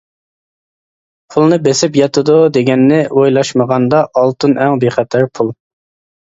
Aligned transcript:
پۇلنى 1.35 1.59
بېسىپ 1.67 1.99
ياتىدۇ 1.99 2.37
دېگەننى 2.55 2.97
ئويلاشمىغاندا 3.17 4.01
ئالتۇن 4.23 4.57
ئەڭ 4.65 4.81
بىخەتەر 4.87 5.29
پۇل. 5.39 5.55